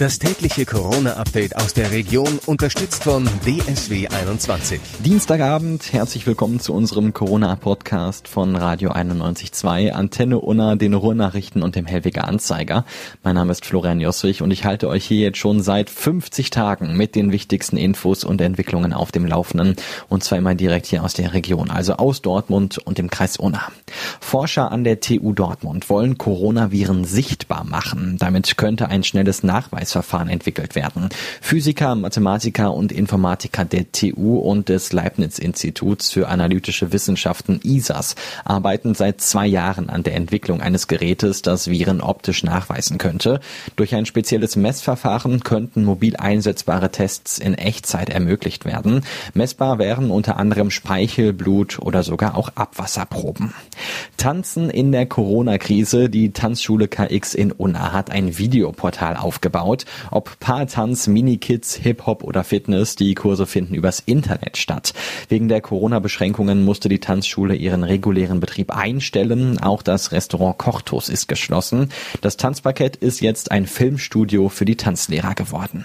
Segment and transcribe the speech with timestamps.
[0.00, 4.80] Das tägliche Corona-Update aus der Region, unterstützt von DSW 21.
[5.04, 11.84] Dienstagabend, herzlich willkommen zu unserem Corona-Podcast von Radio 91.2, Antenne Unna, den Ruhrnachrichten und dem
[11.84, 12.86] Helwiger Anzeiger.
[13.22, 16.96] Mein Name ist Florian Jossrich und ich halte euch hier jetzt schon seit 50 Tagen
[16.96, 19.76] mit den wichtigsten Infos und Entwicklungen auf dem Laufenden.
[20.08, 23.70] Und zwar immer direkt hier aus der Region, also aus Dortmund und dem Kreis Unna.
[24.18, 28.16] Forscher an der TU Dortmund wollen Coronaviren sichtbar machen.
[28.18, 31.08] Damit könnte ein schnelles Nachweis Verfahren entwickelt werden.
[31.40, 38.14] Physiker, Mathematiker und Informatiker der TU und des Leibniz-Instituts für analytische Wissenschaften ISAS
[38.44, 43.40] arbeiten seit zwei Jahren an der Entwicklung eines Gerätes, das Viren optisch nachweisen könnte.
[43.76, 49.02] Durch ein spezielles Messverfahren könnten mobil einsetzbare Tests in Echtzeit ermöglicht werden.
[49.34, 53.54] Messbar wären unter anderem Speichel, Blut oder sogar auch Abwasserproben.
[54.16, 56.10] Tanzen in der Corona-Krise.
[56.10, 59.69] Die Tanzschule KX in Unna hat ein Videoportal aufgebaut.
[59.70, 64.92] Angebot, ob Paartanz, Minikids, Hip-Hop oder Fitness, die Kurse finden übers Internet statt.
[65.28, 69.58] Wegen der Corona-Beschränkungen musste die Tanzschule ihren regulären Betrieb einstellen.
[69.60, 71.90] Auch das Restaurant Kochtos ist geschlossen.
[72.20, 75.84] Das Tanzparkett ist jetzt ein Filmstudio für die Tanzlehrer geworden.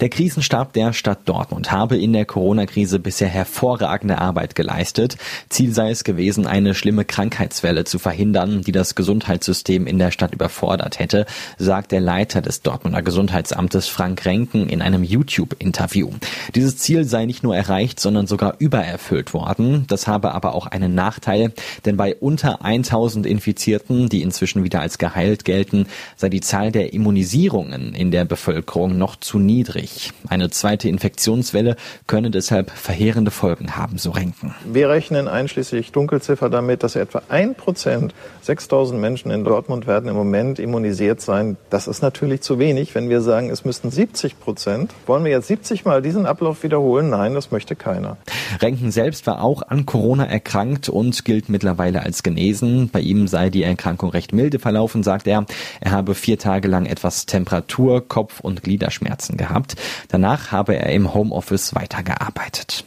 [0.00, 5.16] Der Krisenstab der Stadt Dortmund habe in der Corona-Krise bisher hervorragende Arbeit geleistet.
[5.48, 10.34] Ziel sei es gewesen, eine schlimme Krankheitswelle zu verhindern, die das Gesundheitssystem in der Stadt
[10.34, 11.26] überfordert hätte,
[11.58, 16.10] sagt der Leiter des Dortmunder Gesundheitsamtes Frank Renken in einem YouTube-Interview.
[16.54, 19.84] Dieses Ziel sei nicht nur erreicht, sondern sogar übererfüllt worden.
[19.88, 21.52] Das habe aber auch einen Nachteil,
[21.84, 25.86] denn bei unter 1000 Infizierten, die inzwischen wieder als geheilt gelten,
[26.16, 30.12] sei die Zahl der Immunisierungen in der Bevölkerung noch zu niedrig.
[30.28, 34.54] Eine zweite Infektionswelle könne deshalb verheerende Folgen haben, so Renken.
[34.70, 40.16] Wir rechnen einschließlich Dunkelziffer damit, dass etwa ein Prozent, 6000 Menschen in Dortmund werden im
[40.16, 41.56] Moment immunisiert sein.
[41.70, 44.92] Das ist natürlich zu wenig, wenn wir sagen, es müssten 70 Prozent.
[45.06, 47.08] Wollen wir jetzt 70 Mal diesen Ablauf wiederholen?
[47.08, 48.18] Nein, das möchte keiner.
[48.60, 52.90] Renken selbst war auch an Corona erkrankt und gilt mittlerweile als genesen.
[52.90, 55.46] Bei ihm sei die Erkrankung recht milde verlaufen, sagt er.
[55.80, 59.76] Er habe vier Tage lang etwas Temperatur, Kopf- und Gliederschmerzen gehabt.
[60.08, 62.84] Danach habe er im Homeoffice weitergearbeitet.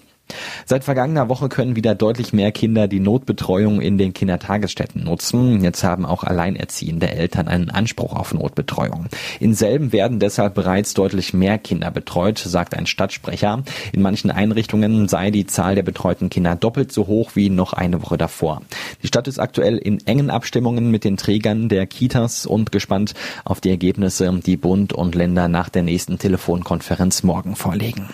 [0.66, 5.64] Seit vergangener Woche können wieder deutlich mehr Kinder die Notbetreuung in den Kindertagesstätten nutzen.
[5.64, 9.08] Jetzt haben auch alleinerziehende Eltern einen Anspruch auf Notbetreuung.
[9.40, 13.64] In selben werden deshalb bereits deutlich mehr Kinder betreut, sagt ein Stadtsprecher.
[13.92, 18.02] In manchen Einrichtungen sei die Zahl der betreuten Kinder doppelt so hoch wie noch eine
[18.02, 18.62] Woche davor.
[19.04, 23.14] Die Stadt ist aktuell in engen Abstimmungen mit den Trägern der Kitas und gespannt
[23.44, 28.10] auf die Ergebnisse, die Bund und Länder nach der nächsten Telefonkonferenz morgen vorlegen.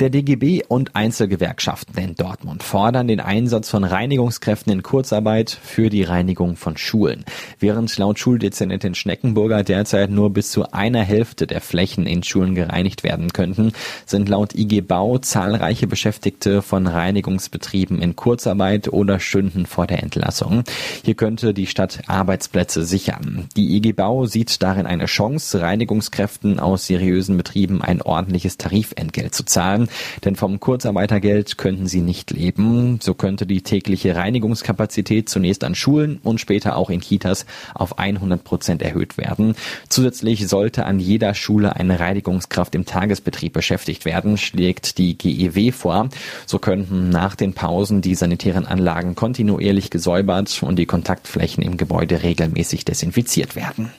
[0.00, 6.02] Der DGB und Einzelgewerkschaften in Dortmund fordern den Einsatz von Reinigungskräften in Kurzarbeit für die
[6.02, 7.24] Reinigung von Schulen.
[7.60, 13.04] Während laut Schuldezernentin Schneckenburger derzeit nur bis zu einer Hälfte der Flächen in Schulen gereinigt
[13.04, 13.72] werden könnten,
[14.06, 20.64] sind laut IG Bau zahlreiche Beschäftigte von Reinigungsbetrieben in Kurzarbeit oder stünden vor der Entlassung.
[21.04, 23.46] Hier könnte die Stadt Arbeitsplätze sichern.
[23.56, 29.41] Die IG Bau sieht darin eine Chance, Reinigungskräften aus seriösen Betrieben ein ordentliches Tarifentgelt zu
[29.44, 29.88] zahlen werden,
[30.24, 32.98] denn vom Kurzarbeitergeld könnten sie nicht leben.
[33.00, 38.42] So könnte die tägliche Reinigungskapazität zunächst an Schulen und später auch in Kitas auf 100
[38.44, 39.54] Prozent erhöht werden.
[39.88, 46.08] Zusätzlich sollte an jeder Schule eine Reinigungskraft im Tagesbetrieb beschäftigt werden, schlägt die GEW vor.
[46.46, 52.22] So könnten nach den Pausen die sanitären Anlagen kontinuierlich gesäubert und die Kontaktflächen im Gebäude
[52.22, 53.90] regelmäßig desinfiziert werden.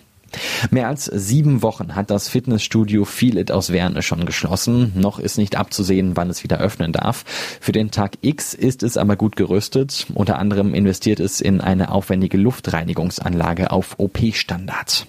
[0.72, 4.94] Mehr als sieben Wochen hat das Fitnessstudio Feel It aus Werne schon geschlossen.
[4.96, 7.24] Noch ist nicht abzusehen, wann es wieder öffnen darf.
[7.60, 10.08] Für den Tag X ist es aber gut gerüstet.
[10.14, 15.08] Unter anderem investiert es in eine aufwendige Luftreinigungsanlage auf OP-Standard.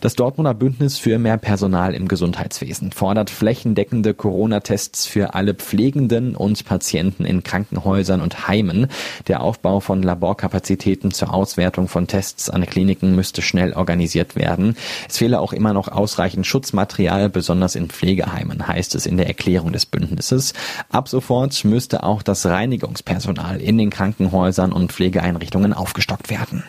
[0.00, 6.64] Das Dortmunder Bündnis für mehr Personal im Gesundheitswesen fordert flächendeckende Corona-Tests für alle Pflegenden und
[6.64, 8.88] Patienten in Krankenhäusern und Heimen.
[9.26, 14.76] Der Aufbau von Laborkapazitäten zur Auswertung von Tests an Kliniken müsste schnell organisiert werden.
[15.08, 19.72] Es fehle auch immer noch ausreichend Schutzmaterial, besonders in Pflegeheimen, heißt es in der Erklärung
[19.72, 20.52] des Bündnisses.
[20.90, 26.62] Ab sofort müsste auch das Reinigungspersonal in den Krankenhäusern und Pflegeeinrichtungen aufgestockt werden.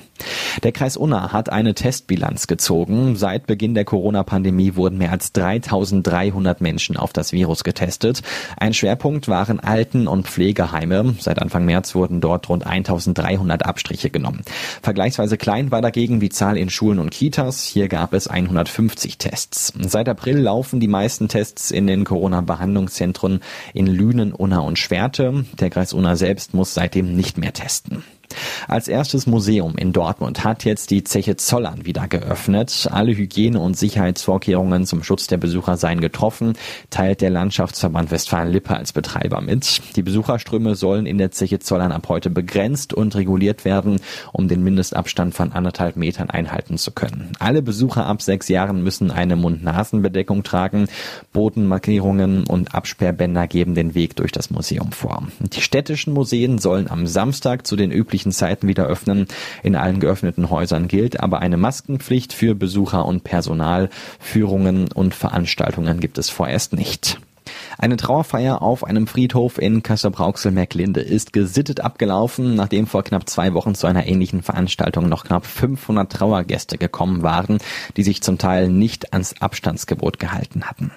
[0.64, 3.16] Der Kreis Unna hat eine Testbilanz gezogen.
[3.16, 8.22] Seit Beginn der Corona-Pandemie wurden mehr als 3300 Menschen auf das Virus getestet.
[8.58, 11.16] Ein Schwerpunkt waren Alten- und Pflegeheime.
[11.20, 14.42] Seit Anfang März wurden dort rund 1300 Abstriche genommen.
[14.82, 17.64] Vergleichsweise klein war dagegen die Zahl in Schulen und Kitas.
[17.64, 19.74] Hier gab es 150 Tests.
[19.80, 23.42] Seit April laufen die meisten Tests in den Corona-Behandlungszentren
[23.74, 25.46] in Lünen, Unna und Schwerte.
[25.60, 28.04] Der Kreis Unna selbst muss seitdem nicht mehr testen.
[28.68, 32.88] Als erstes Museum in Dortmund hat jetzt die Zeche Zollern wieder geöffnet.
[32.92, 36.54] Alle Hygiene- und Sicherheitsvorkehrungen zum Schutz der Besucher seien getroffen,
[36.90, 39.82] teilt der Landschaftsverband Westfalen-Lippe als Betreiber mit.
[39.96, 44.00] Die Besucherströme sollen in der Zeche Zollern ab heute begrenzt und reguliert werden,
[44.32, 47.34] um den Mindestabstand von anderthalb Metern einhalten zu können.
[47.40, 50.88] Alle Besucher ab sechs Jahren müssen eine Mund-Nasen-Bedeckung tragen.
[51.34, 55.24] Bodenmarkierungen und Absperrbänder geben den Weg durch das Museum vor.
[55.40, 59.28] Die städtischen Museen sollen am Samstag zu den üblichen Zeiten wieder öffnen.
[59.64, 63.90] In allen geöffneten Häusern gilt aber eine Maskenpflicht für Besucher und Personal.
[64.20, 67.20] Führungen und Veranstaltungen gibt es vorerst nicht.
[67.82, 73.74] Eine Trauerfeier auf einem Friedhof in Kassel-Brauxel-Merklinde ist gesittet abgelaufen, nachdem vor knapp zwei Wochen
[73.74, 77.60] zu einer ähnlichen Veranstaltung noch knapp 500 Trauergäste gekommen waren,
[77.96, 80.92] die sich zum Teil nicht ans Abstandsgebot gehalten hatten.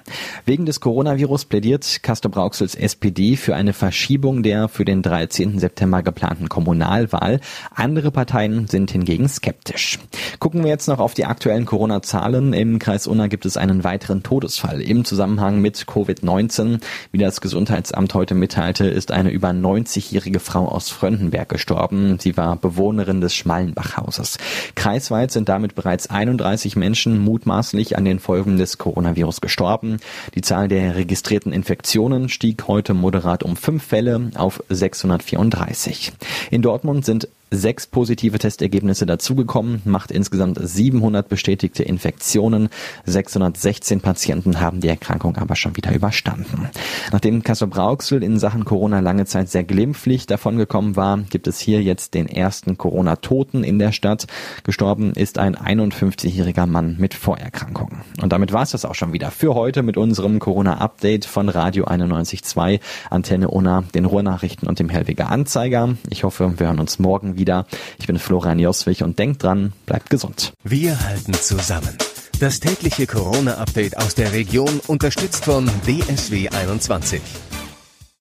[0.45, 5.61] Wegen des Coronavirus plädiert Kassel-Brauxels SPD für eine Verschiebung der für den 13.
[5.61, 7.39] September geplanten Kommunalwahl.
[7.73, 10.01] Andere Parteien sind hingegen skeptisch.
[10.41, 12.53] Gucken wir jetzt noch auf die aktuellen Corona-Zahlen.
[12.53, 16.72] Im Kreis Unna gibt es einen weiteren Todesfall im Zusammenhang mit Covid-19.
[17.11, 22.19] Wie das Gesundheitsamt heute mitteilte, ist eine über 90-jährige Frau aus Fröndenberg gestorben.
[22.21, 24.39] Sie war Bewohnerin des Schmallenbachhauses.
[24.75, 29.99] Kreisweit sind damit bereits 31 Menschen mutmaßlich an den Folgen des Coronavirus gestorben.
[30.35, 36.13] Die Zahl der registrierten Infektionen stieg heute moderat um fünf Fälle auf 634.
[36.51, 42.71] In Dortmund sind sechs positive Testergebnisse dazugekommen, macht insgesamt 700 bestätigte Infektionen.
[43.05, 46.69] 616 Patienten haben die Erkrankung aber schon wieder überstanden.
[47.13, 51.83] Nachdem Kassel Brauxel in Sachen Corona lange Zeit sehr glimpflich davongekommen war, gibt es hier
[51.83, 54.27] jetzt den ersten Corona-Toten in der Stadt.
[54.65, 58.01] Gestorben ist ein 51-jähriger Mann mit Vorerkrankungen.
[58.21, 61.85] Und damit war es das auch schon wieder für heute mit unserem Corona-Update von Radio
[61.85, 65.97] 91.2, Antenne Unna, den Ruhrnachrichten und dem Hellweger Anzeiger.
[66.09, 67.67] Ich hoffe, wir hören uns morgen wieder wieder.
[67.99, 70.53] Ich bin Florian Joswig und denkt dran, bleibt gesund.
[70.65, 71.99] Wir halten zusammen.
[72.41, 77.21] Das tägliche Corona-Update aus der Region unterstützt von DSW 21.